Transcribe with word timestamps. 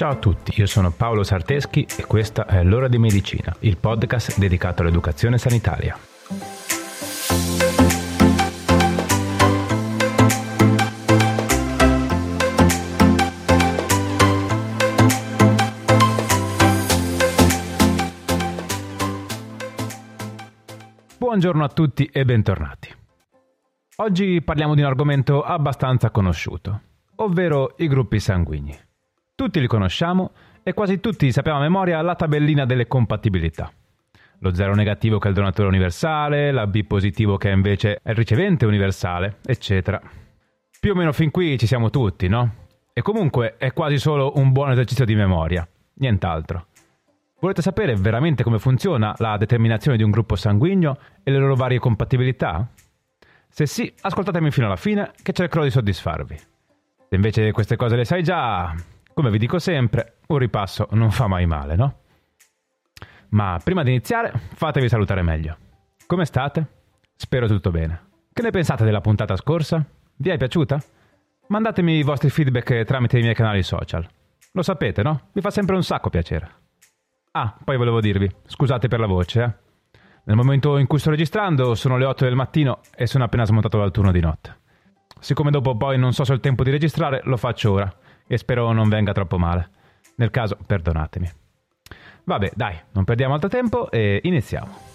Ciao 0.00 0.12
a 0.12 0.16
tutti, 0.16 0.58
io 0.58 0.64
sono 0.64 0.90
Paolo 0.90 1.22
Sarteschi 1.22 1.86
e 1.98 2.06
questa 2.06 2.46
è 2.46 2.64
L'ora 2.64 2.88
di 2.88 2.96
medicina, 2.96 3.54
il 3.58 3.76
podcast 3.76 4.38
dedicato 4.38 4.80
all'educazione 4.80 5.36
sanitaria. 5.36 5.94
Buongiorno 21.18 21.62
a 21.62 21.68
tutti 21.68 22.06
e 22.06 22.24
bentornati. 22.24 22.88
Oggi 23.96 24.40
parliamo 24.40 24.74
di 24.74 24.80
un 24.80 24.86
argomento 24.86 25.42
abbastanza 25.42 26.10
conosciuto, 26.10 26.80
ovvero 27.16 27.74
i 27.76 27.86
gruppi 27.86 28.18
sanguigni. 28.18 28.88
Tutti 29.40 29.58
li 29.58 29.68
conosciamo 29.68 30.32
e 30.62 30.74
quasi 30.74 31.00
tutti 31.00 31.32
sappiamo 31.32 31.56
a 31.56 31.62
memoria 31.62 32.02
la 32.02 32.14
tabellina 32.14 32.66
delle 32.66 32.86
compatibilità. 32.86 33.72
Lo 34.40 34.52
zero 34.52 34.74
negativo 34.74 35.18
che 35.18 35.28
è 35.28 35.30
il 35.30 35.34
donatore 35.34 35.66
universale, 35.66 36.52
la 36.52 36.66
B 36.66 36.84
positivo 36.84 37.38
che 37.38 37.48
invece 37.48 38.00
è 38.02 38.10
il 38.10 38.16
ricevente 38.16 38.66
universale, 38.66 39.38
eccetera. 39.46 39.98
Più 40.78 40.90
o 40.92 40.94
meno 40.94 41.12
fin 41.12 41.30
qui 41.30 41.56
ci 41.56 41.66
siamo 41.66 41.88
tutti, 41.88 42.28
no? 42.28 42.52
E 42.92 43.00
comunque 43.00 43.56
è 43.56 43.72
quasi 43.72 43.96
solo 43.96 44.32
un 44.34 44.52
buon 44.52 44.72
esercizio 44.72 45.06
di 45.06 45.14
memoria, 45.14 45.66
nient'altro. 45.94 46.66
Volete 47.40 47.62
sapere 47.62 47.94
veramente 47.94 48.42
come 48.42 48.58
funziona 48.58 49.14
la 49.16 49.38
determinazione 49.38 49.96
di 49.96 50.02
un 50.02 50.10
gruppo 50.10 50.36
sanguigno 50.36 50.98
e 51.22 51.30
le 51.30 51.38
loro 51.38 51.54
varie 51.54 51.78
compatibilità? 51.78 52.68
Se 53.48 53.64
sì, 53.64 53.90
ascoltatemi 54.02 54.50
fino 54.50 54.66
alla 54.66 54.76
fine 54.76 55.12
che 55.22 55.32
cercherò 55.32 55.64
di 55.64 55.70
soddisfarvi. 55.70 56.36
Se 56.36 57.14
invece 57.14 57.52
queste 57.52 57.76
cose 57.76 57.96
le 57.96 58.04
sai 58.04 58.22
già, 58.22 58.74
come 59.14 59.30
vi 59.30 59.38
dico 59.38 59.58
sempre, 59.58 60.18
un 60.28 60.38
ripasso 60.38 60.88
non 60.92 61.10
fa 61.10 61.26
mai 61.26 61.46
male, 61.46 61.76
no? 61.76 61.98
Ma 63.30 63.60
prima 63.62 63.82
di 63.82 63.90
iniziare, 63.90 64.32
fatevi 64.54 64.88
salutare 64.88 65.22
meglio. 65.22 65.56
Come 66.06 66.24
state? 66.24 66.66
Spero 67.14 67.46
tutto 67.46 67.70
bene. 67.70 68.08
Che 68.32 68.42
ne 68.42 68.50
pensate 68.50 68.84
della 68.84 69.00
puntata 69.00 69.36
scorsa? 69.36 69.84
Vi 70.16 70.30
è 70.30 70.36
piaciuta? 70.36 70.80
Mandatemi 71.48 71.98
i 71.98 72.02
vostri 72.02 72.30
feedback 72.30 72.84
tramite 72.84 73.18
i 73.18 73.22
miei 73.22 73.34
canali 73.34 73.62
social. 73.62 74.06
Lo 74.52 74.62
sapete, 74.62 75.02
no? 75.02 75.28
Mi 75.32 75.40
fa 75.40 75.50
sempre 75.50 75.76
un 75.76 75.82
sacco 75.82 76.10
piacere. 76.10 76.50
Ah, 77.32 77.56
poi 77.62 77.76
volevo 77.76 78.00
dirvi, 78.00 78.28
scusate 78.46 78.88
per 78.88 78.98
la 78.98 79.06
voce, 79.06 79.42
eh. 79.42 79.68
Nel 80.24 80.36
momento 80.36 80.76
in 80.78 80.86
cui 80.86 80.98
sto 80.98 81.10
registrando 81.10 81.74
sono 81.74 81.96
le 81.96 82.04
8 82.04 82.24
del 82.24 82.34
mattino 82.34 82.80
e 82.94 83.06
sono 83.06 83.24
appena 83.24 83.46
smontato 83.46 83.78
dal 83.78 83.90
turno 83.90 84.12
di 84.12 84.20
notte. 84.20 84.58
Siccome 85.20 85.50
dopo 85.50 85.76
poi 85.76 85.98
non 85.98 86.12
so 86.12 86.24
se 86.24 86.32
ho 86.32 86.34
il 86.34 86.40
tempo 86.40 86.62
di 86.62 86.70
registrare, 86.70 87.20
lo 87.24 87.36
faccio 87.36 87.72
ora 87.72 87.94
e 88.30 88.38
spero 88.38 88.70
non 88.70 88.88
venga 88.88 89.10
troppo 89.12 89.36
male. 89.36 89.68
Nel 90.14 90.30
caso, 90.30 90.56
perdonatemi. 90.64 91.28
Vabbè, 92.22 92.52
dai, 92.54 92.78
non 92.92 93.02
perdiamo 93.02 93.34
altro 93.34 93.48
tempo 93.48 93.90
e 93.90 94.20
iniziamo. 94.22 94.88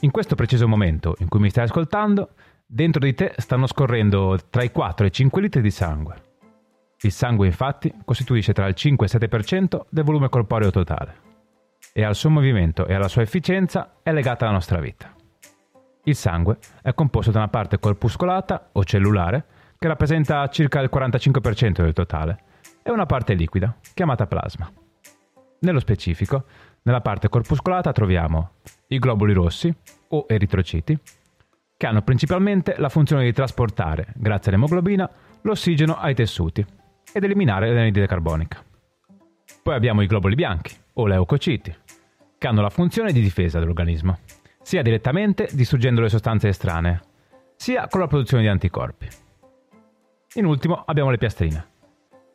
In 0.00 0.10
questo 0.10 0.34
preciso 0.34 0.66
momento 0.66 1.14
in 1.20 1.28
cui 1.28 1.38
mi 1.38 1.50
stai 1.50 1.64
ascoltando, 1.64 2.30
Dentro 2.74 3.04
di 3.04 3.12
te 3.12 3.34
stanno 3.36 3.66
scorrendo 3.66 4.38
tra 4.48 4.62
i 4.62 4.70
4 4.70 5.04
e 5.04 5.08
i 5.08 5.12
5 5.12 5.42
litri 5.42 5.60
di 5.60 5.70
sangue. 5.70 6.22
Il 7.02 7.12
sangue 7.12 7.46
infatti 7.46 7.92
costituisce 8.02 8.54
tra 8.54 8.66
il 8.66 8.74
5 8.74 9.06
e 9.06 9.10
il 9.12 9.28
7% 9.28 9.80
del 9.90 10.04
volume 10.04 10.30
corporeo 10.30 10.70
totale 10.70 11.16
e 11.92 12.02
al 12.02 12.14
suo 12.14 12.30
movimento 12.30 12.86
e 12.86 12.94
alla 12.94 13.08
sua 13.08 13.20
efficienza 13.20 13.96
è 14.02 14.10
legata 14.10 14.46
la 14.46 14.52
nostra 14.52 14.80
vita. 14.80 15.14
Il 16.04 16.16
sangue 16.16 16.58
è 16.82 16.94
composto 16.94 17.30
da 17.30 17.38
una 17.38 17.48
parte 17.48 17.78
corpuscolata 17.78 18.70
o 18.72 18.82
cellulare 18.82 19.44
che 19.78 19.86
rappresenta 19.86 20.48
circa 20.48 20.80
il 20.80 20.90
45% 20.92 21.82
del 21.82 21.92
totale 21.92 22.38
e 22.82 22.90
una 22.90 23.06
parte 23.06 23.34
liquida 23.34 23.76
chiamata 23.94 24.26
plasma. 24.26 24.70
Nello 25.60 25.78
specifico, 25.78 26.44
nella 26.82 27.00
parte 27.00 27.28
corpuscolata 27.28 27.92
troviamo 27.92 28.54
i 28.88 28.98
globuli 28.98 29.32
rossi 29.32 29.72
o 30.08 30.26
eritrociti 30.28 30.98
che 31.76 31.86
hanno 31.86 32.02
principalmente 32.02 32.74
la 32.78 32.88
funzione 32.88 33.22
di 33.22 33.32
trasportare, 33.32 34.08
grazie 34.14 34.50
all'emoglobina, 34.50 35.08
l'ossigeno 35.42 35.98
ai 35.98 36.14
tessuti 36.14 36.64
ed 37.12 37.22
eliminare 37.22 37.72
l'anidride 37.72 38.06
carbonica. 38.06 38.62
Poi 39.62 39.74
abbiamo 39.74 40.02
i 40.02 40.06
globuli 40.06 40.34
bianchi, 40.34 40.76
o 40.94 41.06
leucociti, 41.06 41.74
che 42.38 42.46
hanno 42.46 42.62
la 42.62 42.70
funzione 42.70 43.12
di 43.12 43.20
difesa 43.20 43.58
dell'organismo, 43.58 44.18
sia 44.62 44.82
direttamente 44.82 45.48
distruggendo 45.52 46.00
le 46.00 46.08
sostanze 46.08 46.48
estranee, 46.48 47.00
sia 47.56 47.86
con 47.88 48.00
la 48.00 48.06
produzione 48.06 48.42
di 48.42 48.48
anticorpi. 48.48 49.08
In 50.34 50.46
ultimo 50.46 50.82
abbiamo 50.86 51.10
le 51.10 51.18
piastrine, 51.18 51.66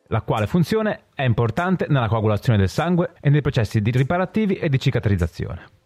la 0.08 0.22
quale 0.22 0.46
funzione 0.46 1.04
è 1.14 1.22
importante 1.22 1.86
nella 1.88 2.08
coagulazione 2.08 2.58
del 2.58 2.68
sangue 2.68 3.12
e 3.20 3.30
nei 3.30 3.42
processi 3.42 3.80
di 3.80 3.90
riparativi 3.90 4.54
e 4.54 4.68
di 4.68 4.78
cicatrizzazione. 4.78 5.76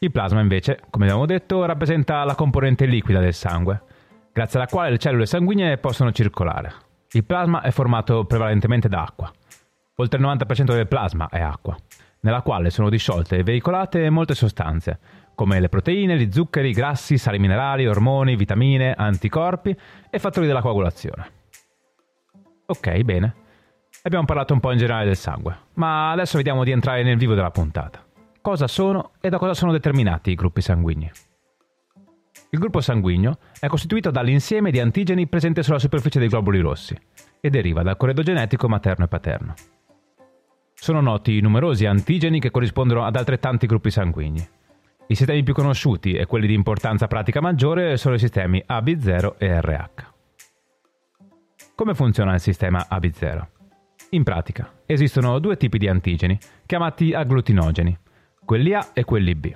Il 0.00 0.12
plasma 0.12 0.40
invece, 0.40 0.80
come 0.90 1.06
abbiamo 1.06 1.26
detto, 1.26 1.64
rappresenta 1.64 2.22
la 2.22 2.36
componente 2.36 2.86
liquida 2.86 3.18
del 3.18 3.34
sangue, 3.34 3.82
grazie 4.32 4.60
alla 4.60 4.68
quale 4.68 4.90
le 4.90 4.98
cellule 4.98 5.26
sanguigne 5.26 5.78
possono 5.78 6.12
circolare. 6.12 6.72
Il 7.12 7.24
plasma 7.24 7.62
è 7.62 7.70
formato 7.72 8.24
prevalentemente 8.24 8.88
da 8.88 9.02
acqua. 9.02 9.32
Oltre 9.96 10.20
il 10.20 10.24
90% 10.24 10.74
del 10.74 10.86
plasma 10.86 11.28
è 11.28 11.40
acqua, 11.40 11.76
nella 12.20 12.42
quale 12.42 12.70
sono 12.70 12.90
disciolte 12.90 13.36
e 13.36 13.42
veicolate 13.42 14.10
molte 14.10 14.34
sostanze, 14.34 14.98
come 15.34 15.60
le 15.60 15.68
proteine, 15.68 16.18
gli 16.18 16.32
zuccheri, 16.32 16.70
i 16.70 16.72
grassi, 16.72 17.18
sali 17.18 17.38
minerali, 17.38 17.86
ormoni, 17.86 18.36
vitamine, 18.36 18.94
anticorpi 18.94 19.76
e 20.10 20.18
fattori 20.18 20.46
della 20.46 20.60
coagulazione. 20.60 21.30
Ok, 22.66 23.00
bene. 23.02 23.34
Abbiamo 24.02 24.24
parlato 24.24 24.52
un 24.52 24.60
po' 24.60 24.72
in 24.72 24.78
generale 24.78 25.06
del 25.06 25.16
sangue, 25.16 25.56
ma 25.74 26.10
adesso 26.10 26.36
vediamo 26.36 26.64
di 26.64 26.70
entrare 26.70 27.02
nel 27.02 27.16
vivo 27.16 27.34
della 27.34 27.50
puntata 27.50 28.06
cosa 28.48 28.66
sono 28.66 29.10
e 29.20 29.28
da 29.28 29.36
cosa 29.36 29.52
sono 29.52 29.72
determinati 29.72 30.30
i 30.30 30.34
gruppi 30.34 30.62
sanguigni. 30.62 31.10
Il 32.50 32.58
gruppo 32.58 32.80
sanguigno 32.80 33.36
è 33.60 33.66
costituito 33.66 34.10
dall'insieme 34.10 34.70
di 34.70 34.80
antigeni 34.80 35.28
presenti 35.28 35.62
sulla 35.62 35.78
superficie 35.78 36.18
dei 36.18 36.28
globuli 36.28 36.60
rossi 36.60 36.96
e 37.40 37.50
deriva 37.50 37.82
dal 37.82 37.98
corredo 37.98 38.22
genetico 38.22 38.66
materno 38.66 39.04
e 39.04 39.08
paterno. 39.08 39.54
Sono 40.80 41.00
noti 41.00 41.40
numerosi 41.40 41.86
antigeni 41.86 42.38
che 42.38 42.52
corrispondono 42.52 43.04
ad 43.04 43.16
altrettanti 43.16 43.66
gruppi 43.66 43.90
sanguigni. 43.90 44.48
I 45.08 45.14
sistemi 45.16 45.42
più 45.42 45.52
conosciuti 45.52 46.12
e 46.12 46.24
quelli 46.24 46.46
di 46.46 46.54
importanza 46.54 47.08
pratica 47.08 47.40
maggiore 47.40 47.96
sono 47.96 48.14
i 48.14 48.18
sistemi 48.18 48.62
AB0 48.66 49.34
e 49.38 49.60
RH. 49.60 50.12
Come 51.74 51.94
funziona 51.94 52.32
il 52.34 52.40
sistema 52.40 52.86
AB0? 52.88 53.46
In 54.10 54.22
pratica, 54.22 54.72
esistono 54.86 55.40
due 55.40 55.56
tipi 55.56 55.78
di 55.78 55.88
antigeni, 55.88 56.38
chiamati 56.64 57.12
agglutinogeni, 57.12 57.98
quelli 58.44 58.72
A 58.72 58.90
e 58.92 59.04
quelli 59.04 59.34
B. 59.34 59.54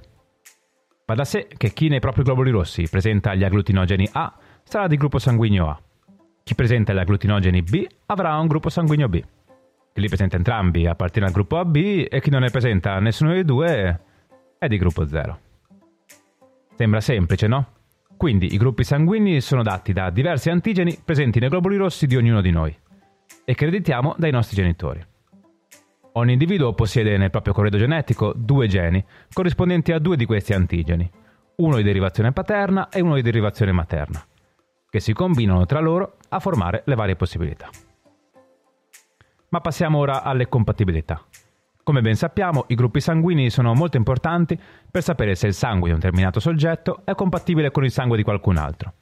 Va 1.07 1.15
da 1.15 1.25
sé 1.25 1.47
che 1.57 1.73
chi 1.73 1.89
nei 1.89 2.01
propri 2.01 2.25
globuli 2.25 2.51
rossi 2.51 2.89
presenta 2.91 3.35
gli 3.35 3.45
agglutinogeni 3.45 4.09
A 4.13 4.37
sarà 4.65 4.89
di 4.89 4.97
gruppo 4.97 5.21
sanguigno 5.21 5.71
A. 5.71 5.81
Chi 6.43 6.57
presenta 6.57 6.93
gli 6.93 6.99
agglutinogeni 6.99 7.63
B 7.63 7.87
avrà 8.07 8.37
un 8.39 8.49
gruppo 8.49 8.69
sanguigno 8.69 9.09
B. 9.09 9.23
Chi 9.93 10.01
li 10.01 10.09
presenta 10.09 10.37
entrambi 10.37 10.87
appartiene 10.87 11.27
al 11.27 11.35
gruppo 11.35 11.59
AB 11.59 11.77
e 11.77 12.21
chi 12.23 12.31
non 12.31 12.41
ne 12.41 12.51
presenta 12.51 12.99
nessuno 12.99 13.33
dei 13.33 13.45
due 13.45 14.01
è 14.59 14.67
di 14.67 14.79
gruppo 14.79 15.07
0. 15.07 15.39
Sembra 16.77 17.01
semplice, 17.01 17.47
no? 17.47 17.67
Quindi 18.17 18.55
i 18.55 18.57
gruppi 18.57 18.85
sanguigni 18.85 19.41
sono 19.41 19.63
dati 19.63 19.93
da 19.93 20.09
diversi 20.09 20.49
antigeni 20.49 20.99
presenti 21.05 21.41
nei 21.41 21.51
globuli 21.51 21.77
rossi 21.77 22.07
di 22.07 22.17
ognuno 22.17 22.41
di 22.41 22.51
noi 22.51 22.75
e 23.45 23.55
che 23.55 23.65
ereditiamo 23.65 24.15
dai 24.17 24.31
nostri 24.31 24.57
genitori. 24.57 25.05
Ogni 26.13 26.33
individuo 26.33 26.73
possiede 26.73 27.17
nel 27.19 27.31
proprio 27.31 27.53
corredo 27.53 27.77
genetico 27.77 28.33
due 28.35 28.69
geni, 28.69 29.05
corrispondenti 29.33 29.93
a 29.93 29.99
due 29.99 30.17
di 30.17 30.25
questi 30.25 30.55
antigeni, 30.55 31.11
uno 31.57 31.77
di 31.77 31.83
derivazione 31.83 32.33
paterna 32.33 32.89
e 32.89 33.01
uno 33.01 33.15
di 33.15 33.23
derivazione 33.23 33.73
materna, 33.73 34.25
che 34.89 35.01
si 35.01 35.13
combinano 35.13 35.67
tra 35.67 35.81
loro 35.81 36.17
a 36.29 36.39
formare 36.39 36.83
le 36.87 36.95
varie 36.95 37.17
possibilità. 37.17 37.69
Ma 39.53 39.61
passiamo 39.61 39.99
ora 39.99 40.23
alle 40.23 40.49
compatibilità. 40.49 41.23
Come 41.83 42.01
ben 42.01 42.15
sappiamo, 42.15 42.65
i 42.69 42.75
gruppi 42.75 43.01
sanguigni 43.01 43.51
sono 43.51 43.75
molto 43.75 43.99
importanti 43.99 44.59
per 44.91 45.03
sapere 45.03 45.35
se 45.35 45.47
il 45.47 45.53
sangue 45.53 45.89
di 45.89 45.95
un 45.95 46.01
determinato 46.01 46.41
soggetto 46.41 47.03
è 47.05 47.15
compatibile 47.15 47.71
con 47.71 47.85
il 47.85 47.91
sangue 47.91 48.17
di 48.17 48.23
qualcun 48.23 48.57
altro. 48.57 48.95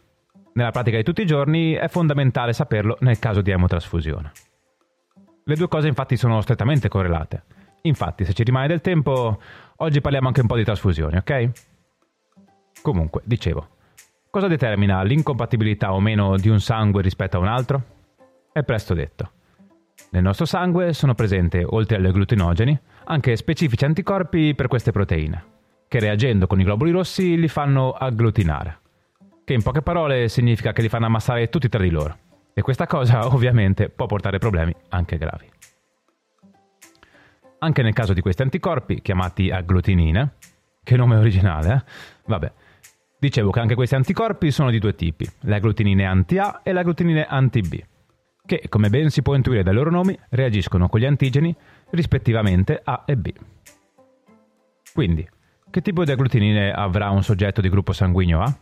Nella 0.55 0.73
pratica 0.73 0.97
di 0.97 1.05
tutti 1.05 1.23
i 1.23 1.27
giorni 1.27 1.75
è 1.75 1.87
fondamentale 1.87 2.53
saperlo 2.53 2.97
nel 3.01 3.21
caso 3.21 3.43
di 3.43 3.53
emotrasfusione. 3.53 4.33
Le 5.45 5.55
due 5.55 5.69
cose 5.69 5.87
infatti 5.87 6.17
sono 6.17 6.41
strettamente 6.41 6.89
correlate. 6.89 7.45
Infatti, 7.83 8.25
se 8.25 8.33
ci 8.33 8.43
rimane 8.43 8.67
del 8.67 8.81
tempo, 8.81 9.41
oggi 9.77 10.01
parliamo 10.01 10.27
anche 10.27 10.41
un 10.41 10.49
po' 10.49 10.57
di 10.57 10.65
trasfusioni, 10.65 11.17
ok? 11.17 11.51
Comunque, 12.83 13.23
dicevo, 13.25 13.69
cosa 14.29 14.49
determina 14.49 15.01
l'incompatibilità 15.05 15.93
o 15.93 16.01
meno 16.01 16.37
di 16.37 16.49
un 16.49 16.59
sangue 16.59 17.03
rispetto 17.03 17.37
a 17.37 17.41
un 17.41 17.47
altro? 17.47 17.83
È 18.51 18.65
presto 18.65 18.95
detto. 18.95 19.31
Nel 20.13 20.23
nostro 20.25 20.45
sangue 20.45 20.93
sono 20.93 21.15
presenti, 21.15 21.63
oltre 21.65 21.97
agli 21.97 22.07
agglutinogeni, 22.07 22.77
anche 23.05 23.37
specifici 23.37 23.85
anticorpi 23.85 24.57
per 24.57 24.67
queste 24.67 24.91
proteine, 24.91 25.45
che 25.87 26.01
reagendo 26.01 26.49
con 26.49 26.59
i 26.59 26.65
globuli 26.65 26.91
rossi 26.91 27.39
li 27.39 27.47
fanno 27.47 27.93
agglutinare, 27.93 28.79
che 29.45 29.53
in 29.55 29.63
poche 29.63 29.83
parole 29.83 30.29
significa 30.29 30.73
che 30.73 30.83
li 30.83 30.89
fanno 30.89 31.07
ammassare 31.07 31.49
tutti 31.49 31.69
tra 31.69 31.81
di 31.81 31.91
loro. 31.91 32.19
E 32.53 32.61
questa 32.61 32.89
cosa 32.89 33.25
ovviamente 33.33 33.89
può 33.89 34.07
portare 34.07 34.39
problemi 34.39 34.75
anche 34.89 35.17
gravi. 35.17 35.49
Anche 37.61 37.83
nel 37.83 37.93
caso 37.93 38.13
di 38.13 38.21
questi 38.21 38.43
anticorpi, 38.43 39.03
chiamati 39.03 39.51
agglutinine, 39.51 40.35
che 40.83 40.97
nome 40.97 41.19
originale, 41.19 41.73
eh? 41.73 41.83
Vabbè. 42.27 42.53
Dicevo 43.17 43.51
che 43.51 43.61
anche 43.61 43.75
questi 43.77 43.95
anticorpi 43.95 44.51
sono 44.51 44.71
di 44.71 44.81
due 44.81 44.95
tipi, 44.97 45.31
le 45.41 45.55
agglutinine 45.55 46.05
anti-A 46.05 46.63
e 46.65 46.73
le 46.73 46.81
agglutinine 46.81 47.27
anti-B, 47.27 47.81
che, 48.47 48.65
come 48.69 48.89
ben 48.91 49.11
si 49.11 49.23
può 49.23 49.35
intuire 49.35 49.63
dai 49.63 49.75
loro 49.75 49.91
nomi, 49.91 50.19
reagiscono 50.31 50.89
con 50.89 51.01
gli 51.01 51.07
antigeni 51.07 51.55
rispettivamente 51.91 52.81
A 52.83 53.05
e 53.07 53.17
B. 53.17 53.33
Quindi, 54.93 55.29
che 55.71 55.83
tipo 55.83 56.05
di 56.05 56.11
agglutinine 56.11 56.73
avrà 56.73 57.11
un 57.11 57.23
soggetto 57.23 57.61
di 57.61 57.69
gruppo 57.69 57.93
sanguigno 57.93 58.43
A? 58.43 58.57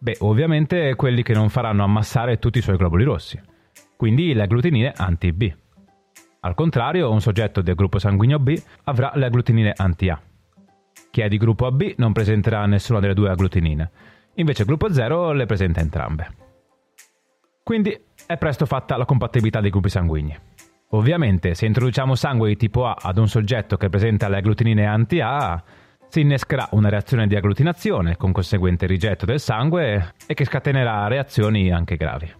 Beh, 0.00 0.16
ovviamente 0.20 0.94
quelli 0.94 1.22
che 1.22 1.32
non 1.32 1.48
faranno 1.48 1.84
ammassare 1.84 2.38
tutti 2.38 2.58
i 2.58 2.62
suoi 2.62 2.76
globuli 2.76 3.04
rossi, 3.04 3.40
quindi 3.96 4.32
le 4.32 4.42
agglutinine 4.42 4.92
anti-B. 4.96 5.52
Al 6.40 6.54
contrario, 6.54 7.10
un 7.10 7.20
soggetto 7.20 7.62
del 7.62 7.74
gruppo 7.74 7.98
sanguigno 7.98 8.38
B 8.38 8.56
avrà 8.84 9.12
le 9.14 9.26
agglutinine 9.26 9.72
anti-A. 9.76 10.20
Chi 11.10 11.20
è 11.20 11.28
di 11.28 11.36
gruppo 11.36 11.66
AB 11.66 11.94
non 11.96 12.12
presenterà 12.12 12.64
nessuna 12.66 13.00
delle 13.00 13.14
due 13.14 13.30
agglutinine, 13.30 13.90
invece 14.34 14.62
il 14.62 14.68
gruppo 14.68 14.92
0 14.92 15.32
le 15.32 15.46
presenta 15.46 15.80
entrambe. 15.80 16.30
Quindi 17.62 17.98
è 18.28 18.36
presto 18.36 18.66
fatta 18.66 18.98
la 18.98 19.06
compatibilità 19.06 19.62
dei 19.62 19.70
gruppi 19.70 19.88
sanguigni. 19.88 20.36
Ovviamente, 20.90 21.54
se 21.54 21.64
introduciamo 21.64 22.14
sangue 22.14 22.48
di 22.48 22.56
tipo 22.56 22.86
A 22.86 22.94
ad 23.00 23.16
un 23.16 23.26
soggetto 23.26 23.78
che 23.78 23.88
presenta 23.88 24.28
le 24.28 24.36
agglutinine 24.36 24.84
anti-A, 24.84 25.62
si 26.08 26.20
innescherà 26.20 26.68
una 26.72 26.90
reazione 26.90 27.26
di 27.26 27.36
agglutinazione 27.36 28.18
con 28.18 28.32
conseguente 28.32 28.84
rigetto 28.84 29.24
del 29.24 29.40
sangue 29.40 30.12
e 30.26 30.34
che 30.34 30.44
scatenerà 30.44 31.06
reazioni 31.06 31.72
anche 31.72 31.96
gravi. 31.96 32.30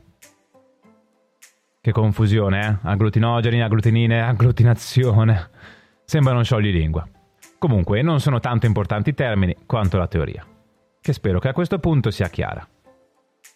Che 1.80 1.92
confusione, 1.92 2.66
eh? 2.66 2.88
Agglutinogeni, 2.88 3.62
agglutinine, 3.62 4.20
agglutinazione. 4.20 5.48
Sembrano 6.04 6.42
scioglilingua. 6.42 7.08
Comunque, 7.58 8.02
non 8.02 8.20
sono 8.20 8.40
tanto 8.40 8.66
importanti 8.66 9.08
i 9.08 9.14
termini 9.14 9.56
quanto 9.64 9.96
la 9.96 10.06
teoria, 10.06 10.44
che 11.00 11.12
spero 11.14 11.38
che 11.38 11.48
a 11.48 11.54
questo 11.54 11.78
punto 11.78 12.10
sia 12.10 12.28
chiara. 12.28 12.68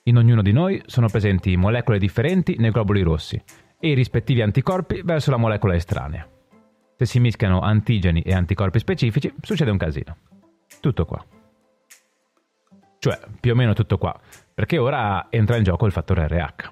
In 0.06 0.16
ognuno 0.16 0.42
di 0.42 0.50
noi 0.50 0.82
sono 0.86 1.06
presenti 1.08 1.56
molecole 1.56 1.98
differenti 1.98 2.56
nei 2.58 2.72
globuli 2.72 3.02
rossi 3.02 3.40
e 3.78 3.88
i 3.88 3.94
rispettivi 3.94 4.42
anticorpi 4.42 5.02
verso 5.04 5.30
la 5.30 5.36
molecola 5.36 5.76
estranea. 5.76 6.28
Se 6.96 7.06
si 7.06 7.20
mischiano 7.20 7.60
antigeni 7.60 8.20
e 8.22 8.34
anticorpi 8.34 8.80
specifici, 8.80 9.32
succede 9.40 9.70
un 9.70 9.76
casino. 9.76 10.16
Tutto 10.80 11.04
qua. 11.04 11.24
Cioè, 12.98 13.20
più 13.38 13.52
o 13.52 13.54
meno 13.54 13.74
tutto 13.74 13.96
qua, 13.96 14.18
perché 14.52 14.78
ora 14.78 15.28
entra 15.30 15.56
in 15.56 15.62
gioco 15.62 15.86
il 15.86 15.92
fattore 15.92 16.26
RH. 16.26 16.68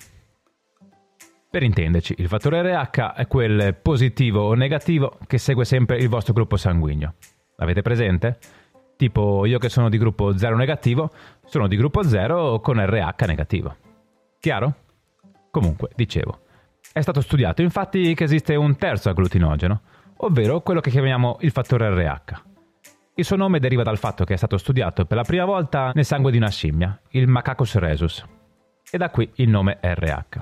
Per 1.51 1.63
intenderci, 1.63 2.17
il 2.19 2.27
fattore 2.27 2.63
RH 2.63 3.15
è 3.15 3.27
quel 3.29 3.77
positivo 3.81 4.43
o 4.43 4.55
negativo 4.55 5.19
che 5.29 5.39
segue 5.39 5.65
sempre 5.65 5.99
il 5.99 6.09
vostro 6.09 6.33
gruppo 6.33 6.57
sanguigno. 6.57 7.15
L'avete 7.59 7.83
presente? 7.83 8.39
Tipo 9.01 9.47
io 9.47 9.59
che 9.59 9.71
sono 9.71 9.89
di 9.89 9.97
gruppo 9.97 10.37
0 10.37 10.57
negativo, 10.57 11.11
sono 11.47 11.67
di 11.69 11.77
gruppo 11.79 12.03
0 12.03 12.61
con 12.61 12.85
RH 12.85 13.25
negativo. 13.25 13.75
Chiaro? 14.39 14.75
Comunque, 15.51 15.89
dicevo, 15.95 16.41
è 16.93 17.01
stato 17.01 17.23
studiato 17.23 17.63
infatti 17.63 18.13
che 18.13 18.25
esiste 18.25 18.57
un 18.57 18.77
terzo 18.77 19.09
agglutinogeno, 19.09 19.81
ovvero 20.19 20.61
quello 20.61 20.81
che 20.81 20.91
chiamiamo 20.91 21.39
il 21.41 21.51
fattore 21.51 21.89
RH. 21.89 22.43
Il 23.15 23.25
suo 23.25 23.37
nome 23.37 23.59
deriva 23.59 23.83
dal 23.83 23.97
fatto 23.97 24.25
che 24.25 24.35
è 24.35 24.37
stato 24.37 24.59
studiato 24.59 25.07
per 25.07 25.17
la 25.17 25.25
prima 25.25 25.47
volta 25.47 25.93
nel 25.95 26.05
sangue 26.05 26.31
di 26.31 26.37
una 26.37 26.51
scimmia, 26.51 27.01
il 27.13 27.27
Macacus 27.27 27.77
rhesus, 27.77 28.23
e 28.91 28.99
da 28.99 29.09
qui 29.09 29.31
il 29.37 29.49
nome 29.49 29.79
RH. 29.81 30.41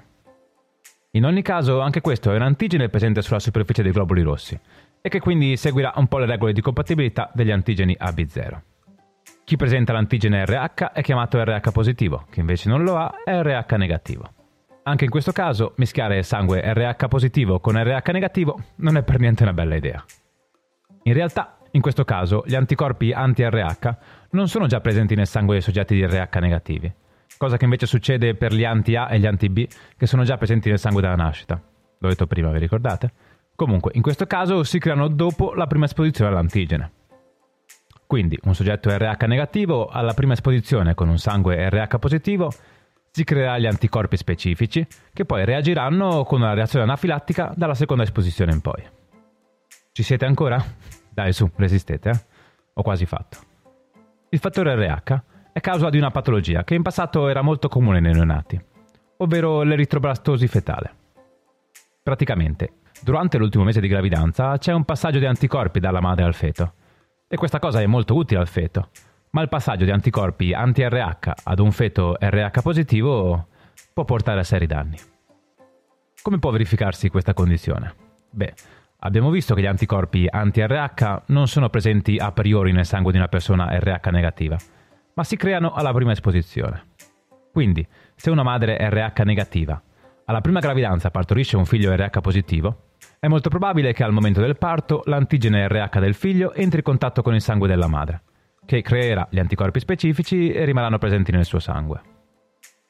In 1.12 1.24
ogni 1.24 1.42
caso, 1.42 1.78
anche 1.78 2.00
questo 2.00 2.32
è 2.32 2.34
un 2.34 2.42
antigene 2.42 2.88
presente 2.88 3.22
sulla 3.22 3.38
superficie 3.38 3.84
dei 3.84 3.92
globuli 3.92 4.22
rossi 4.22 4.60
e 5.00 5.08
che 5.08 5.20
quindi 5.20 5.56
seguirà 5.56 5.92
un 5.96 6.06
po' 6.06 6.18
le 6.18 6.26
regole 6.26 6.52
di 6.52 6.60
compatibilità 6.60 7.30
degli 7.32 7.50
antigeni 7.50 7.96
AB0. 7.98 8.60
Chi 9.44 9.56
presenta 9.56 9.92
l'antigene 9.92 10.44
RH 10.44 10.92
è 10.92 11.02
chiamato 11.02 11.42
RH 11.42 11.70
positivo, 11.70 12.26
chi 12.30 12.40
invece 12.40 12.68
non 12.68 12.82
lo 12.82 12.96
ha 12.96 13.22
è 13.24 13.40
RH 13.40 13.76
negativo. 13.76 14.30
Anche 14.82 15.04
in 15.04 15.10
questo 15.10 15.32
caso, 15.32 15.74
mischiare 15.76 16.22
sangue 16.22 16.60
RH 16.62 17.08
positivo 17.08 17.60
con 17.60 17.82
RH 17.82 18.10
negativo 18.12 18.58
non 18.76 18.96
è 18.96 19.02
per 19.02 19.18
niente 19.20 19.42
una 19.42 19.52
bella 19.52 19.74
idea. 19.74 20.04
In 21.04 21.12
realtà, 21.12 21.58
in 21.72 21.80
questo 21.80 22.04
caso, 22.04 22.42
gli 22.46 22.54
anticorpi 22.54 23.12
anti-RH 23.12 23.96
non 24.30 24.48
sono 24.48 24.66
già 24.66 24.80
presenti 24.80 25.14
nel 25.14 25.26
sangue 25.26 25.54
dei 25.54 25.62
soggetti 25.62 25.94
di 25.94 26.06
RH 26.06 26.38
negativi, 26.40 26.92
cosa 27.36 27.56
che 27.56 27.64
invece 27.64 27.86
succede 27.86 28.34
per 28.34 28.52
gli 28.52 28.64
anti-A 28.64 29.10
e 29.10 29.18
gli 29.18 29.26
anti-B 29.26 29.66
che 29.96 30.06
sono 30.06 30.24
già 30.24 30.36
presenti 30.36 30.68
nel 30.68 30.78
sangue 30.78 31.02
dalla 31.02 31.16
nascita. 31.16 31.60
L'ho 31.98 32.08
detto 32.08 32.26
prima, 32.26 32.50
vi 32.50 32.58
ricordate? 32.58 33.12
Comunque, 33.58 33.90
in 33.94 34.02
questo 34.02 34.24
caso 34.24 34.62
si 34.62 34.78
creano 34.78 35.08
dopo 35.08 35.52
la 35.52 35.66
prima 35.66 35.86
esposizione 35.86 36.30
all'antigene. 36.30 36.92
Quindi, 38.06 38.38
un 38.44 38.54
soggetto 38.54 38.88
RH 38.88 39.24
negativo 39.26 39.88
alla 39.88 40.14
prima 40.14 40.34
esposizione 40.34 40.94
con 40.94 41.08
un 41.08 41.18
sangue 41.18 41.68
RH 41.68 41.98
positivo 41.98 42.52
si 43.10 43.24
creerà 43.24 43.58
gli 43.58 43.66
anticorpi 43.66 44.16
specifici 44.16 44.86
che 45.12 45.24
poi 45.24 45.44
reagiranno 45.44 46.22
con 46.22 46.40
una 46.40 46.54
reazione 46.54 46.84
anafilattica 46.84 47.52
dalla 47.56 47.74
seconda 47.74 48.04
esposizione 48.04 48.52
in 48.52 48.60
poi. 48.60 48.80
Ci 49.90 50.04
siete 50.04 50.24
ancora? 50.24 50.64
Dai 51.10 51.32
su, 51.32 51.50
resistete, 51.56 52.10
eh? 52.10 52.24
Ho 52.74 52.82
quasi 52.82 53.06
fatto. 53.06 53.38
Il 54.28 54.38
fattore 54.38 54.76
RH 54.76 55.22
è 55.50 55.58
causa 55.58 55.90
di 55.90 55.98
una 55.98 56.12
patologia 56.12 56.62
che 56.62 56.76
in 56.76 56.82
passato 56.82 57.26
era 57.26 57.42
molto 57.42 57.66
comune 57.66 57.98
nei 57.98 58.12
neonati, 58.12 58.64
ovvero 59.16 59.62
l'eritroblastosi 59.62 60.46
fetale. 60.46 60.94
Praticamente, 62.04 62.74
durante 63.02 63.38
l'ultimo 63.38 63.64
mese 63.64 63.80
di 63.80 63.88
gravidanza 63.88 64.56
c'è 64.58 64.72
un 64.72 64.84
passaggio 64.84 65.18
di 65.18 65.26
anticorpi 65.26 65.80
dalla 65.80 66.00
madre 66.00 66.24
al 66.24 66.34
feto. 66.34 66.72
E 67.28 67.36
questa 67.36 67.58
cosa 67.58 67.80
è 67.80 67.86
molto 67.86 68.14
utile 68.14 68.40
al 68.40 68.48
feto, 68.48 68.90
ma 69.30 69.42
il 69.42 69.48
passaggio 69.48 69.84
di 69.84 69.90
anticorpi 69.90 70.52
anti-RH 70.52 71.32
ad 71.44 71.58
un 71.58 71.72
feto 71.72 72.16
RH 72.18 72.60
positivo 72.62 73.48
può 73.92 74.04
portare 74.04 74.40
a 74.40 74.44
seri 74.44 74.66
danni. 74.66 74.98
Come 76.22 76.38
può 76.38 76.50
verificarsi 76.50 77.08
questa 77.08 77.34
condizione? 77.34 77.94
Beh, 78.30 78.54
abbiamo 79.00 79.30
visto 79.30 79.54
che 79.54 79.60
gli 79.60 79.66
anticorpi 79.66 80.26
anti-RH 80.28 81.22
non 81.26 81.48
sono 81.48 81.68
presenti 81.68 82.16
a 82.16 82.32
priori 82.32 82.72
nel 82.72 82.86
sangue 82.86 83.12
di 83.12 83.18
una 83.18 83.28
persona 83.28 83.78
RH 83.78 84.08
negativa, 84.10 84.56
ma 85.14 85.24
si 85.24 85.36
creano 85.36 85.72
alla 85.72 85.92
prima 85.92 86.12
esposizione. 86.12 86.86
Quindi, 87.52 87.86
se 88.14 88.30
una 88.30 88.42
madre 88.42 88.76
RH 88.88 89.22
negativa 89.24 89.82
alla 90.28 90.42
prima 90.42 90.60
gravidanza 90.60 91.10
partorisce 91.10 91.56
un 91.56 91.64
figlio 91.64 91.94
RH 91.94 92.20
positivo, 92.20 92.87
è 93.20 93.26
molto 93.26 93.48
probabile 93.48 93.92
che 93.92 94.04
al 94.04 94.12
momento 94.12 94.40
del 94.40 94.56
parto 94.56 95.02
l'antigene 95.04 95.66
RH 95.68 95.98
del 95.98 96.14
figlio 96.14 96.52
entri 96.54 96.78
in 96.78 96.84
contatto 96.84 97.22
con 97.22 97.34
il 97.34 97.40
sangue 97.40 97.68
della 97.68 97.88
madre 97.88 98.22
che 98.68 98.82
creerà 98.82 99.26
gli 99.30 99.38
anticorpi 99.38 99.80
specifici 99.80 100.52
e 100.52 100.66
rimarranno 100.66 100.98
presenti 100.98 101.32
nel 101.32 101.46
suo 101.46 101.58
sangue. 101.58 102.02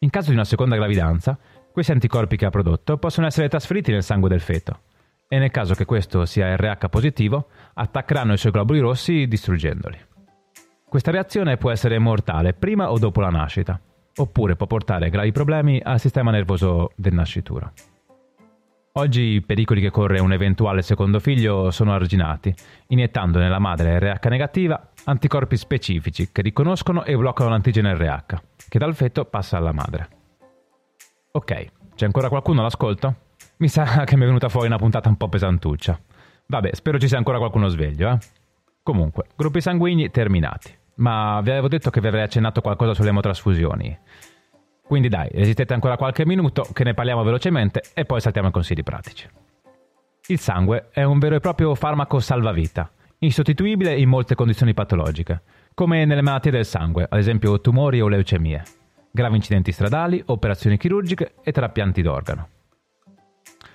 In 0.01 0.11
caso 0.11 0.31
di 0.31 0.35
una 0.35 0.45
seconda 0.45 0.75
gravidanza, 0.75 1.39
questi 1.73 1.93
anticorpi 1.93 2.37
che 2.37 2.47
ha 2.47 2.51
prodotto 2.51 2.97
possono 2.97 3.29
essere 3.29 3.49
trasferiti 3.49 3.93
nel 3.93 4.03
sangue 4.03 4.29
del 4.29 4.41
feto 4.41 4.81
e 5.29 5.39
nel 5.39 5.53
caso 5.53 5.75
che 5.75 5.85
questo 5.85 6.25
sia 6.25 6.57
RH 6.57 6.89
positivo, 6.89 7.49
attaccheranno 7.75 8.33
i 8.33 8.39
suoi 8.39 8.51
globuli 8.51 8.81
rossi 8.81 9.29
distruggendoli. 9.29 9.97
Questa 10.89 11.13
reazione 11.13 11.59
può 11.59 11.71
essere 11.71 11.99
mortale 11.99 12.55
prima 12.55 12.91
o 12.91 12.99
dopo 12.99 13.21
la 13.21 13.29
nascita, 13.29 13.79
oppure 14.17 14.57
può 14.57 14.67
portare 14.67 15.11
gravi 15.11 15.31
problemi 15.31 15.81
al 15.85 16.01
sistema 16.01 16.33
nervoso 16.33 16.91
del 16.97 17.13
nascituro. 17.13 17.73
Oggi 18.99 19.21
i 19.21 19.43
pericoli 19.43 19.81
che 19.81 19.93
corre 19.93 20.19
un 20.19 20.33
eventuale 20.33 20.83
secondo 20.83 21.21
figlio 21.21 21.71
sono 21.71 21.93
arginati, 21.93 22.53
iniettando 22.89 23.39
nella 23.39 23.61
madre 23.61 23.97
RH 24.01 24.27
negativa 24.27 24.91
anticorpi 25.05 25.57
specifici 25.57 26.33
che 26.33 26.43
riconoscono 26.43 27.05
e 27.05 27.17
bloccano 27.17 27.49
l'antigene 27.49 27.95
RH, 27.95 28.35
che 28.69 28.79
dal 28.81 28.97
feto 28.97 29.25
passa 29.25 29.57
alla 29.57 29.71
madre. 29.71 30.09
Ok, 31.31 31.67
c'è 31.95 32.07
ancora 32.07 32.29
qualcuno 32.29 32.59
all'ascolto? 32.59 33.15
Mi 33.59 33.69
sa 33.69 34.03
che 34.03 34.17
mi 34.17 34.25
è 34.25 34.27
venuta 34.27 34.49
fuori 34.49 34.67
una 34.67 34.79
puntata 34.79 35.09
un 35.09 35.17
po' 35.17 35.29
pesantuccia. 35.29 35.97
Vabbè, 36.49 36.75
spero 36.75 36.99
ci 36.99 37.07
sia 37.07 37.19
ancora 37.19 37.39
qualcuno 37.39 37.69
sveglio, 37.69 38.11
eh? 38.11 38.19
Comunque, 38.83 39.27
gruppi 39.37 39.61
sanguigni 39.61 40.11
terminati. 40.11 40.77
Ma 40.97 41.41
vi 41.41 41.51
avevo 41.51 41.69
detto 41.69 41.91
che 41.91 42.01
vi 42.01 42.09
avrei 42.09 42.25
accennato 42.25 42.61
qualcosa 42.61 42.95
sulle 42.95 43.11
emotrasfusioni. 43.11 43.97
Quindi 44.89 45.09
dai, 45.09 45.29
resistete 45.33 45.75
ancora 45.75 45.99
qualche 45.99 46.25
minuto 46.25 46.67
che 46.73 46.83
ne 46.83 46.95
parliamo 46.95 47.23
velocemente 47.23 47.83
e 47.93 48.07
poi 48.07 48.23
saltiamo 48.23 48.47
ai 48.47 48.55
consigli 48.55 48.83
pratici. 48.83 49.29
Il 50.29 50.39
sangue 50.39 50.89
è 50.93 51.03
un 51.03 51.19
vero 51.19 51.35
e 51.35 51.41
proprio 51.41 51.75
farmaco 51.75 52.21
salvavita, 52.21 52.91
insostituibile 53.19 53.95
in 53.99 54.09
molte 54.09 54.35
condizioni 54.35 54.73
patologiche, 54.73 55.43
come 55.75 56.07
nelle 56.07 56.23
malattie 56.23 56.51
del 56.51 56.65
sangue, 56.65 57.07
ad 57.07 57.19
esempio 57.19 57.61
tumori 57.61 58.01
o 58.01 58.09
leucemie, 58.09 58.63
gravi 59.11 59.37
incidenti 59.37 59.73
stradali, 59.73 60.23
operazioni 60.25 60.79
chirurgiche 60.79 61.35
e 61.43 61.53
trapianti 61.53 62.01
d'organo. 62.01 62.49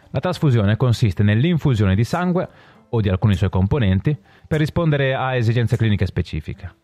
La 0.10 0.20
trasfusione 0.20 0.78
consiste 0.78 1.22
nell'infusione 1.22 1.94
di 1.94 2.04
sangue 2.04 2.50
o 2.90 3.02
di 3.02 3.10
alcuni 3.10 3.36
suoi 3.36 3.52
componenti 3.52 4.18
per 4.48 4.58
rispondere 4.58 5.14
a 5.14 5.36
esigenze 5.36 5.78
cliniche 5.78 6.08
specifiche. 6.08 6.76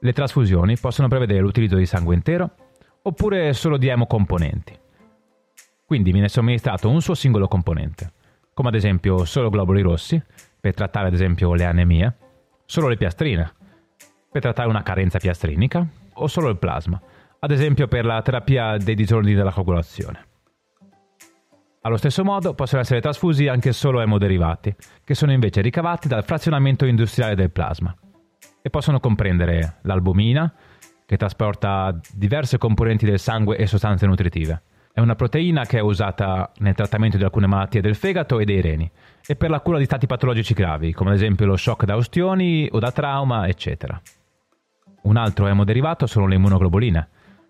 Le 0.00 0.12
trasfusioni 0.14 0.78
possono 0.78 1.08
prevedere 1.08 1.40
l'utilizzo 1.40 1.76
di 1.76 1.86
sangue 1.86 2.14
intero, 2.14 2.50
oppure 3.06 3.52
solo 3.52 3.76
di 3.76 3.88
emocomponenti. 3.88 4.76
Quindi 5.84 6.10
viene 6.10 6.28
somministrato 6.28 6.90
un 6.90 7.00
suo 7.00 7.14
singolo 7.14 7.46
componente, 7.46 8.12
come 8.52 8.68
ad 8.68 8.74
esempio 8.74 9.24
solo 9.24 9.48
globuli 9.48 9.80
rossi, 9.80 10.20
per 10.60 10.74
trattare 10.74 11.06
ad 11.06 11.14
esempio 11.14 11.54
le 11.54 11.64
anemie, 11.64 12.16
solo 12.64 12.88
le 12.88 12.96
piastrine, 12.96 13.52
per 14.30 14.42
trattare 14.42 14.68
una 14.68 14.82
carenza 14.82 15.18
piastrinica, 15.18 15.86
o 16.14 16.26
solo 16.26 16.48
il 16.48 16.58
plasma, 16.58 17.00
ad 17.38 17.50
esempio 17.52 17.86
per 17.86 18.04
la 18.04 18.20
terapia 18.22 18.76
dei 18.76 18.96
disordini 18.96 19.36
della 19.36 19.52
coagulazione. 19.52 20.24
Allo 21.82 21.98
stesso 21.98 22.24
modo 22.24 22.54
possono 22.54 22.80
essere 22.80 23.00
trasfusi 23.00 23.46
anche 23.46 23.72
solo 23.72 24.00
emoderivati, 24.00 24.74
che 25.04 25.14
sono 25.14 25.30
invece 25.30 25.60
ricavati 25.60 26.08
dal 26.08 26.24
frazionamento 26.24 26.86
industriale 26.86 27.36
del 27.36 27.52
plasma, 27.52 27.94
e 28.60 28.68
possono 28.68 28.98
comprendere 28.98 29.76
l'albumina, 29.82 30.52
che 31.06 31.16
trasporta 31.16 31.98
diverse 32.12 32.58
componenti 32.58 33.06
del 33.06 33.20
sangue 33.20 33.56
e 33.56 33.66
sostanze 33.66 34.06
nutritive. 34.06 34.62
È 34.92 35.00
una 35.00 35.14
proteina 35.14 35.64
che 35.64 35.78
è 35.78 35.82
usata 35.82 36.50
nel 36.58 36.74
trattamento 36.74 37.16
di 37.16 37.22
alcune 37.22 37.46
malattie 37.46 37.80
del 37.80 37.94
fegato 37.94 38.40
e 38.40 38.44
dei 38.44 38.60
reni 38.60 38.90
e 39.24 39.36
per 39.36 39.50
la 39.50 39.60
cura 39.60 39.78
di 39.78 39.84
stati 39.84 40.06
patologici 40.06 40.52
gravi, 40.52 40.92
come 40.92 41.10
ad 41.10 41.16
esempio 41.16 41.46
lo 41.46 41.56
shock 41.56 41.84
da 41.84 41.94
ustioni 41.94 42.68
o 42.72 42.78
da 42.78 42.90
trauma, 42.90 43.46
eccetera. 43.46 44.00
Un 45.02 45.16
altro 45.16 45.46
emoderivato 45.46 46.06
sono 46.06 46.26
le 46.26 46.34
immunoglobuline, 46.34 47.08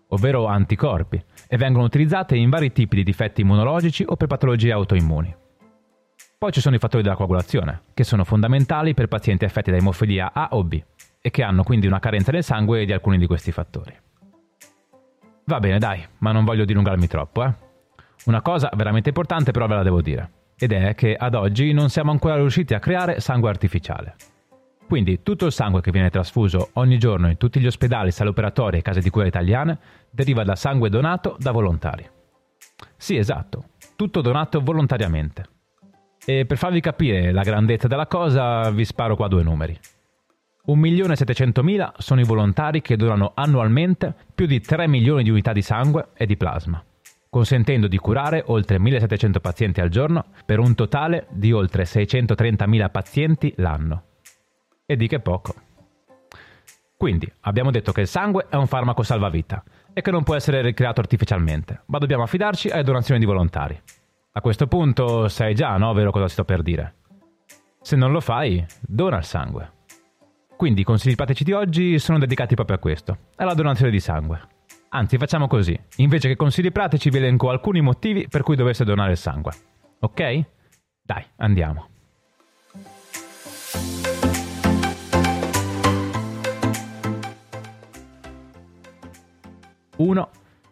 ovvero 0.09 0.45
anticorpi, 0.45 1.23
e 1.47 1.57
vengono 1.57 1.85
utilizzate 1.85 2.35
in 2.35 2.49
vari 2.49 2.71
tipi 2.71 2.97
di 2.97 3.03
difetti 3.03 3.41
immunologici 3.41 4.03
o 4.05 4.15
per 4.15 4.27
patologie 4.27 4.71
autoimmuni. 4.71 5.35
Poi 6.37 6.51
ci 6.51 6.61
sono 6.61 6.75
i 6.75 6.79
fattori 6.79 7.01
della 7.01 7.15
coagulazione, 7.15 7.83
che 7.93 8.03
sono 8.03 8.23
fondamentali 8.23 8.93
per 8.93 9.07
pazienti 9.07 9.45
affetti 9.45 9.71
da 9.71 9.77
emofilia 9.77 10.31
A 10.33 10.49
o 10.51 10.63
B 10.63 10.79
e 11.21 11.29
che 11.29 11.43
hanno 11.43 11.63
quindi 11.63 11.87
una 11.87 11.99
carenza 11.99 12.31
nel 12.31 12.43
sangue 12.43 12.85
di 12.85 12.93
alcuni 12.93 13.17
di 13.17 13.27
questi 13.27 13.51
fattori. 13.51 13.95
Va 15.45 15.59
bene, 15.59 15.79
dai, 15.79 16.05
ma 16.19 16.31
non 16.31 16.43
voglio 16.43 16.65
dilungarmi 16.65 17.07
troppo, 17.07 17.43
eh. 17.43 17.53
Una 18.25 18.41
cosa 18.41 18.69
veramente 18.75 19.09
importante 19.09 19.51
però 19.51 19.67
ve 19.67 19.75
la 19.75 19.83
devo 19.83 20.01
dire, 20.01 20.31
ed 20.57 20.73
è 20.73 20.95
che 20.95 21.15
ad 21.15 21.35
oggi 21.35 21.71
non 21.71 21.89
siamo 21.89 22.11
ancora 22.11 22.35
riusciti 22.35 22.73
a 22.73 22.79
creare 22.79 23.21
sangue 23.21 23.49
artificiale. 23.49 24.15
Quindi 24.87 25.21
tutto 25.21 25.45
il 25.45 25.51
sangue 25.51 25.81
che 25.81 25.91
viene 25.91 26.09
trasfuso 26.09 26.69
ogni 26.73 26.97
giorno 26.97 27.29
in 27.29 27.37
tutti 27.37 27.59
gli 27.59 27.65
ospedali, 27.65 28.11
sale 28.11 28.29
operatorie 28.29 28.79
e 28.79 28.81
case 28.81 29.01
di 29.01 29.09
cura 29.09 29.25
italiane 29.25 29.77
deriva 30.09 30.43
da 30.43 30.55
sangue 30.55 30.89
donato 30.89 31.35
da 31.39 31.51
volontari. 31.51 32.09
Sì, 32.95 33.17
esatto, 33.17 33.69
tutto 33.95 34.21
donato 34.21 34.61
volontariamente. 34.61 35.45
E 36.25 36.45
per 36.45 36.57
farvi 36.57 36.81
capire 36.81 37.31
la 37.31 37.43
grandezza 37.43 37.87
della 37.87 38.07
cosa 38.07 38.69
vi 38.71 38.83
sparo 38.83 39.15
qua 39.15 39.27
due 39.27 39.43
numeri. 39.43 39.77
1.700.000 40.67 41.93
sono 41.97 42.19
i 42.19 42.25
volontari 42.25 42.81
che 42.81 42.97
donano 42.97 43.31
annualmente 43.35 44.13
più 44.35 44.45
di 44.45 44.59
3 44.59 44.87
milioni 44.87 45.23
di 45.23 45.29
unità 45.29 45.53
di 45.53 45.61
sangue 45.61 46.09
e 46.13 46.25
di 46.25 46.35
plasma, 46.35 46.83
consentendo 47.29 47.87
di 47.87 47.97
curare 47.97 48.43
oltre 48.47 48.77
1.700 48.77 49.39
pazienti 49.39 49.79
al 49.79 49.87
giorno 49.87 50.25
per 50.45 50.59
un 50.59 50.75
totale 50.75 51.27
di 51.29 51.53
oltre 51.53 51.83
630.000 51.83 52.91
pazienti 52.91 53.53
l'anno. 53.57 54.03
E 54.85 54.95
di 54.97 55.07
che 55.07 55.19
poco. 55.19 55.53
Quindi 56.97 57.31
abbiamo 57.41 57.71
detto 57.71 57.93
che 57.93 58.01
il 58.01 58.07
sangue 58.07 58.47
è 58.49 58.55
un 58.55 58.67
farmaco 58.67 59.03
salvavita 59.03 59.63
e 59.93 60.01
che 60.01 60.11
non 60.11 60.23
può 60.23 60.35
essere 60.35 60.61
ricreato 60.61 60.99
artificialmente, 60.99 61.83
ma 61.85 61.97
dobbiamo 61.97 62.23
affidarci 62.23 62.69
alle 62.69 62.83
donazioni 62.83 63.19
di 63.19 63.25
volontari. 63.25 63.79
A 64.33 64.41
questo 64.41 64.67
punto 64.67 65.27
sai 65.29 65.55
già, 65.55 65.77
no, 65.77 65.93
vero 65.93 66.11
cosa 66.11 66.27
sto 66.27 66.43
per 66.43 66.61
dire? 66.61 66.95
Se 67.81 67.95
non 67.95 68.11
lo 68.11 68.19
fai, 68.19 68.65
dona 68.81 69.17
il 69.17 69.23
sangue. 69.23 69.75
Quindi 70.57 70.81
i 70.81 70.83
consigli 70.83 71.13
pratici 71.13 71.43
di 71.43 71.51
oggi 71.51 71.99
sono 71.99 72.17
dedicati 72.17 72.55
proprio 72.55 72.77
a 72.77 72.79
questo, 72.79 73.17
alla 73.35 73.53
donazione 73.53 73.91
di 73.91 73.99
sangue. 73.99 74.41
Anzi, 74.89 75.17
facciamo 75.17 75.47
così. 75.47 75.79
Invece 75.97 76.29
che 76.29 76.35
consigli 76.35 76.71
pratici 76.71 77.11
vi 77.11 77.17
elenco 77.17 77.51
alcuni 77.51 77.79
motivi 77.79 78.27
per 78.27 78.41
cui 78.41 78.55
dovreste 78.55 78.83
donare 78.83 79.11
il 79.11 79.17
sangue. 79.17 79.51
Ok? 79.99 80.45
Dai, 81.03 81.23
andiamo. 81.35 81.89
Uno, 89.97 90.29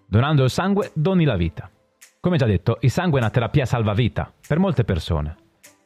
donando 0.07 0.43
il 0.43 0.49
sangue 0.49 0.89
doni 0.95 1.25
la 1.25 1.35
vita. 1.35 1.69
Come 2.19 2.37
già 2.37 2.47
detto, 2.47 2.79
il 2.81 2.89
sangue 2.89 3.19
è 3.19 3.21
una 3.21 3.31
terapia 3.31 3.65
salvavita 3.65 4.33
per 4.47 4.57
molte 4.57 4.83
persone. 4.83 5.35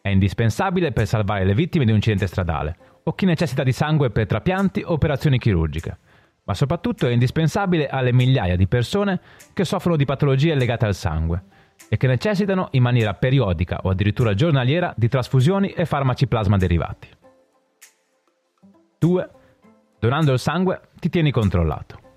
È 0.10 0.12
indispensabile 0.12 0.92
per 0.92 1.06
salvare 1.06 1.46
le 1.46 1.54
vittime 1.54 1.86
di 1.86 1.92
un 1.92 1.98
incidente 1.98 2.26
stradale 2.26 2.76
o 3.04 3.14
chi 3.14 3.26
necessita 3.26 3.62
di 3.62 3.72
sangue 3.72 4.10
per 4.10 4.26
trapianti 4.26 4.82
o 4.84 4.94
operazioni 4.94 5.38
chirurgiche, 5.38 5.98
ma 6.46 6.56
soprattutto 6.56 7.06
è 7.06 7.12
indispensabile 7.12 7.88
alle 7.88 8.12
migliaia 8.12 8.56
di 8.56 8.68
persone 8.68 9.20
che 9.54 9.64
soffrono 9.66 9.96
di 9.96 10.06
patologie 10.06 10.56
legate 10.56 10.88
al 10.88 10.96
sangue 10.96 11.44
e 11.88 11.98
che 11.98 12.08
necessitano 12.08 12.70
in 12.72 12.82
maniera 12.82 13.14
periodica 13.14 13.82
o 13.84 13.92
addirittura 13.92 14.34
giornaliera 14.34 14.96
di 14.98 15.08
trasfusioni 15.08 15.70
e 15.74 15.86
farmaci 15.86 16.26
plasma 16.26 16.58
derivati. 16.58 17.08
2. 18.98 19.30
Donando 20.00 20.34
il 20.34 20.40
sangue 20.40 20.82
ti 21.00 21.10
tieni 21.10 21.30
controllato. 21.30 22.09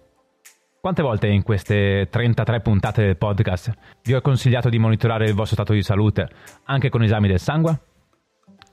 Quante 0.83 1.03
volte 1.03 1.29
in 1.29 1.45
queste 1.45 2.09
33 2.11 2.59
puntate 2.59 3.05
del 3.05 3.17
podcast 3.17 3.73
vi 4.03 4.15
ho 4.15 4.21
consigliato 4.21 4.69
di 4.69 4.81
monitorare 4.81 5.27
il 5.27 5.33
vostro 5.33 5.55
stato 5.55 5.75
di 5.75 5.81
salute 5.81 6.29
anche 6.65 6.89
con 6.89 7.05
esami 7.05 7.29
del 7.29 7.39
sangue? 7.39 7.79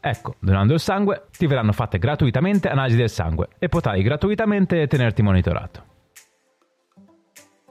Ecco, 0.01 0.34
donando 0.39 0.74
il 0.74 0.80
sangue 0.80 1.28
ti 1.38 1.46
verranno 1.46 1.72
fatte 1.72 2.00
gratuitamente 2.00 2.68
analisi 2.68 2.98
del 2.98 3.12
sangue 3.12 3.50
e 3.60 3.70
potrai 3.70 4.01
gratuitamente 4.01 4.88
tenerti 4.88 5.22
monitorato. 5.22 5.84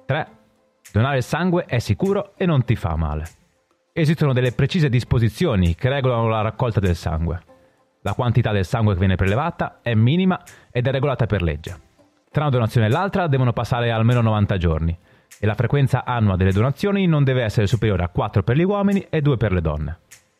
3. 0.07 0.26
Donare 0.92 1.16
il 1.16 1.25
sangue 1.25 1.64
è 1.64 1.80
sicuro 1.80 2.35
e 2.37 2.47
non 2.47 2.62
ti 2.62 2.76
fa 2.76 2.95
male. 2.95 3.25
Esistono 3.92 4.33
delle 4.33 4.52
precise 4.52 4.88
disposizioni 4.88 5.75
che 5.75 5.88
regolano 5.88 6.28
la 6.28 6.42
raccolta 6.42 6.78
del 6.78 6.95
sangue. 6.95 7.42
La 8.02 8.14
quantità 8.14 8.52
del 8.52 8.64
sangue 8.64 8.92
che 8.92 9.00
viene 9.00 9.16
prelevata 9.16 9.80
è 9.83 9.95
minima 9.95 10.40
ed 10.71 10.87
è 10.87 10.92
regolata 10.92 11.26
per 11.26 11.42
legge. 11.42 11.87
Tra 12.30 12.42
una 12.42 12.50
donazione 12.50 12.87
e 12.87 12.90
l'altra 12.90 13.26
devono 13.26 13.52
passare 13.52 13.90
almeno 13.90 14.20
90 14.20 14.56
giorni 14.58 14.97
e 15.40 15.47
la 15.47 15.54
frequenza 15.54 16.04
annua 16.04 16.37
delle 16.37 16.52
donazioni 16.52 17.06
non 17.06 17.25
deve 17.25 17.42
essere 17.42 17.66
superiore 17.66 18.04
a 18.04 18.08
4 18.08 18.42
per 18.42 18.56
gli 18.56 18.64
uomini 18.64 19.06
e 19.08 19.20
2 19.23 19.37
per 19.37 19.52
le 19.52 19.61
donne. 19.61 19.99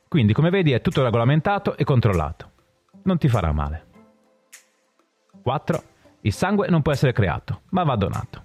Quindi, 0.09 0.33
come 0.33 0.51
vedi, 0.51 0.73
è 0.73 0.81
tutto 0.81 1.03
regolamentato 1.03 1.77
e 1.77 1.85
controllato. 1.85 2.51
Non 3.03 3.19
ti 3.19 3.29
farà 3.29 3.53
male. 3.53 3.87
4. 5.43 5.83
Il 6.23 6.33
sangue 6.33 6.69
non 6.69 6.83
può 6.83 6.93
essere 6.93 7.13
creato, 7.13 7.63
ma 7.71 7.85
va 7.85 7.97
donato. 7.97 8.43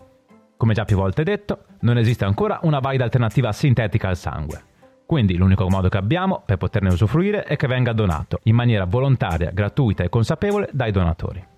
Come 0.57 0.73
già 0.73 0.85
più 0.85 0.95
volte 0.95 1.23
detto, 1.23 1.65
non 1.81 1.97
esiste 1.97 2.25
ancora 2.25 2.59
una 2.63 2.79
valida 2.79 3.03
alternativa 3.03 3.51
sintetica 3.51 4.09
al 4.09 4.17
sangue. 4.17 4.71
Quindi 5.05 5.35
l'unico 5.35 5.69
modo 5.69 5.89
che 5.89 5.97
abbiamo 5.97 6.43
per 6.45 6.57
poterne 6.57 6.89
usufruire 6.89 7.43
è 7.43 7.55
che 7.55 7.67
venga 7.67 7.93
donato 7.93 8.39
in 8.43 8.55
maniera 8.55 8.85
volontaria, 8.85 9.51
gratuita 9.51 10.03
e 10.03 10.09
consapevole 10.09 10.69
dai 10.71 10.91
donatori. 10.91 11.51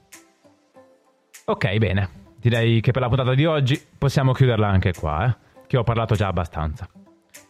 Ok, 1.47 1.77
bene. 1.77 2.09
Direi 2.39 2.81
che 2.81 2.91
per 2.91 3.03
la 3.03 3.07
puntata 3.07 3.35
di 3.35 3.45
oggi 3.45 3.79
possiamo 3.97 4.31
chiuderla 4.31 4.67
anche 4.67 4.93
qua, 4.93 5.27
eh? 5.27 5.35
che 5.67 5.77
ho 5.77 5.83
parlato 5.83 6.15
già 6.15 6.27
abbastanza. 6.27 6.89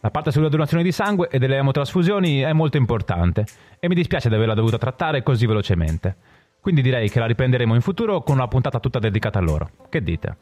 La 0.00 0.10
parte 0.10 0.30
sulla 0.30 0.50
donazione 0.50 0.82
di 0.82 0.92
sangue 0.92 1.28
e 1.30 1.38
delle 1.38 1.56
emotrasfusioni 1.56 2.40
è 2.40 2.52
molto 2.52 2.76
importante 2.76 3.46
e 3.80 3.88
mi 3.88 3.94
dispiace 3.94 4.28
di 4.28 4.34
averla 4.34 4.52
dovuta 4.52 4.76
trattare 4.76 5.22
così 5.22 5.46
velocemente. 5.46 6.14
Quindi 6.60 6.82
direi 6.82 7.08
che 7.08 7.20
la 7.20 7.26
riprenderemo 7.26 7.74
in 7.74 7.80
futuro 7.80 8.22
con 8.22 8.34
una 8.34 8.48
puntata 8.48 8.80
tutta 8.80 8.98
dedicata 8.98 9.38
a 9.38 9.42
loro. 9.42 9.70
Che 9.88 10.02
dite? 10.02 10.36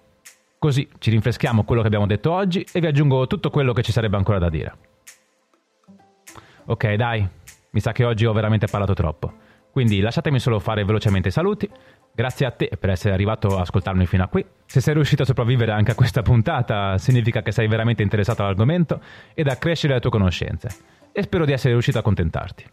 Così 0.58 0.88
ci 0.99 1.11
rinfreschiamo 1.11 1.62
quello 1.62 1.82
che 1.82 1.87
abbiamo 1.87 2.06
detto 2.06 2.32
oggi 2.32 2.66
e 2.73 2.80
vi 2.80 2.87
aggiungo 2.88 3.28
tutto 3.28 3.50
quello 3.50 3.73
che 3.73 3.82
ci 3.82 3.92
sarebbe 3.92 4.16
ancora 4.16 4.38
da 4.38 4.49
dire. 4.49 4.76
Ok, 6.64 6.94
dai, 6.94 7.28
mi 7.70 7.80
sa 7.80 7.92
che 7.92 8.04
oggi 8.04 8.26
ho 8.26 8.32
veramente 8.32 8.66
parlato 8.66 8.94
troppo. 8.94 9.43
Quindi 9.75 9.99
lasciatemi 9.99 10.38
solo 10.38 10.61
fare 10.61 10.85
velocemente 10.85 11.31
i 11.31 11.33
saluti. 11.33 11.69
Grazie 12.14 12.47
a 12.47 12.52
te 12.52 12.71
per 12.78 12.90
essere 12.90 13.12
arrivato 13.12 13.59
a 13.59 13.62
ascoltarmi 13.62 14.07
fino 14.07 14.23
a 14.23 14.28
qui. 14.28 14.47
Se 14.66 14.81
sei 14.81 14.95
riuscito 14.95 15.23
a 15.23 15.26
sopravvivere 15.26 15.73
anche 15.73 15.90
a 15.90 15.95
questa 15.97 16.23
puntata, 16.23 16.97
significa 16.97 17.43
che 17.43 17.50
sei 17.50 17.66
veramente 17.66 18.00
interessato 18.00 18.43
all'argomento 18.43 19.00
ed 19.35 19.49
a 19.49 19.57
crescere 19.57 19.95
le 19.95 20.00
tue 20.00 20.11
conoscenze. 20.11 20.69
E 21.11 21.23
spero 21.23 21.45
di 21.45 21.50
essere 21.50 21.73
riuscito 21.73 21.97
a 21.97 22.02
accontentarti. 22.02 22.64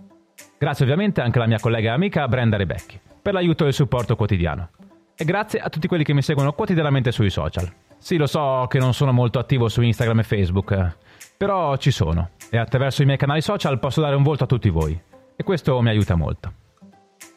Grazie 0.60 0.86
ovviamente 0.86 1.22
anche 1.22 1.40
alla 1.40 1.48
mia 1.48 1.60
collega 1.60 1.90
e 1.90 1.94
amica 1.96 2.28
Brenda 2.28 2.56
Rebecchi 2.56 3.00
per 3.20 3.34
l'aiuto 3.34 3.64
e 3.64 3.70
il 3.70 3.74
supporto 3.74 4.16
quotidiano. 4.16 4.70
E 5.16 5.26
grazie 5.26 5.60
a 5.60 5.70
tutti 5.70 5.88
quelli 5.88 6.04
che 6.04 6.14
mi 6.14 6.22
seguono 6.22 6.54
quotidianamente 6.54 7.12
sui 7.12 7.32
social. 7.32 7.68
Sì, 7.98 8.16
lo 8.16 8.28
so 8.28 8.68
che 8.70 8.78
non 8.78 8.94
sono 8.94 9.12
molto 9.12 9.40
attivo 9.40 9.70
su 9.70 9.82
Instagram 9.82 10.20
e 10.20 10.24
Facebook, 10.24 10.98
però 11.36 11.76
ci 11.78 11.90
sono 11.90 12.30
e 12.52 12.60
attraverso 12.60 13.02
i 13.02 13.06
miei 13.06 13.18
canali 13.18 13.42
social 13.42 13.80
posso 13.80 14.02
dare 14.02 14.16
un 14.16 14.22
volto 14.22 14.44
a 14.44 14.48
tutti 14.48 14.70
voi. 14.70 15.02
E 15.36 15.44
questo 15.44 15.82
mi 15.82 15.90
aiuta 15.90 16.14
molto. 16.14 16.60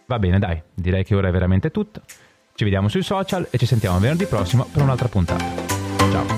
Va 0.07 0.19
bene, 0.19 0.39
dai, 0.39 0.63
direi 0.75 1.05
che 1.05 1.15
ora 1.15 1.29
è 1.29 1.31
veramente 1.31 1.71
tutto. 1.71 2.03
Ci 2.55 2.65
vediamo 2.65 2.89
sui 2.89 3.03
social 3.03 3.47
e 3.51 3.59
ci 3.59 3.67
sentiamo 3.67 3.99
venerdì 3.99 4.27
prossimo 4.27 4.67
per 4.71 4.83
un'altra 4.83 5.09
puntata. 5.09 5.45
Ciao. 6.11 6.34